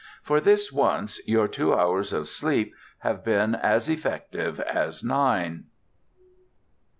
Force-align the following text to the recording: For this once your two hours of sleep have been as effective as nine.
For 0.23 0.41
this 0.41 0.71
once 0.73 1.19
your 1.27 1.47
two 1.47 1.75
hours 1.75 2.11
of 2.11 2.27
sleep 2.27 2.73
have 3.01 3.23
been 3.23 3.53
as 3.53 3.87
effective 3.87 4.59
as 4.59 5.03
nine. 5.03 5.65